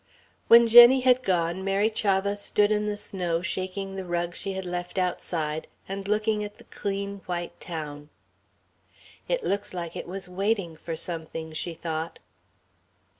When 0.47 0.65
Jenny 0.65 1.01
had 1.01 1.21
gone, 1.21 1.63
Mary 1.63 1.91
Chavah 1.91 2.35
stood 2.35 2.71
in 2.71 2.87
the 2.87 2.97
snow 2.97 3.43
shaking 3.43 3.93
the 3.95 4.03
rug 4.03 4.33
she 4.33 4.53
had 4.53 4.65
left 4.65 4.97
outside, 4.97 5.67
and 5.87 6.07
looking 6.07 6.43
at 6.43 6.57
the 6.57 6.63
clean, 6.63 7.21
white 7.27 7.59
town. 7.61 8.09
"It 9.27 9.43
looks 9.43 9.75
like 9.75 9.95
it 9.95 10.07
was 10.07 10.27
waiting 10.27 10.75
for 10.75 10.95
something," 10.95 11.53
she 11.53 11.75
thought. 11.75 12.17